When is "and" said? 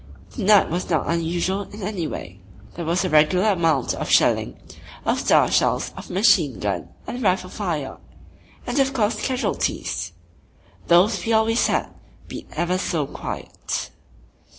7.05-7.21, 8.65-8.79